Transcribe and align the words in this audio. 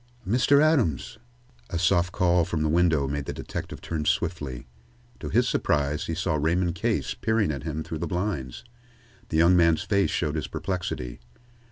"Mr. 0.27 0.59
Adams!" 0.63 1.19
A 1.69 1.77
soft 1.77 2.11
call 2.11 2.43
from 2.43 2.63
the 2.63 2.69
window 2.69 3.07
made 3.07 3.25
the 3.25 3.33
detective 3.33 3.81
turn 3.81 4.03
swiftly. 4.03 4.65
To 5.19 5.29
his 5.29 5.47
surprise, 5.47 6.07
he 6.07 6.15
saw 6.15 6.37
Raymond 6.37 6.73
Case 6.73 7.13
peering 7.13 7.51
at 7.51 7.61
him 7.61 7.83
through 7.83 7.99
the 7.99 8.07
blinds. 8.07 8.63
The 9.29 9.37
young 9.37 9.55
man's 9.55 9.83
face 9.83 10.09
showed 10.09 10.33
his 10.37 10.47
perplexity. 10.47 11.19